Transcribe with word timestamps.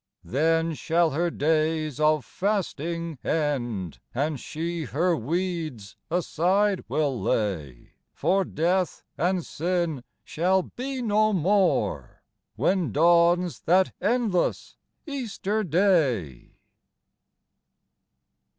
Then 0.25 0.73
shall 0.73 1.11
her 1.11 1.29
days 1.29 1.99
of 1.99 2.25
fasting 2.25 3.19
end, 3.23 3.99
And 4.15 4.39
she 4.39 4.85
her 4.85 5.15
weeds 5.15 5.95
aside 6.09 6.83
will 6.89 7.21
lay; 7.21 7.91
For 8.11 8.43
Death 8.43 9.03
and 9.15 9.45
Sin 9.45 10.03
shall 10.23 10.63
be 10.63 11.03
no 11.03 11.33
more 11.33 12.23
When 12.55 12.91
dawns 12.91 13.59
that 13.59 13.93
endless 14.01 14.75
Easter 15.05 15.63
Day 15.63 16.55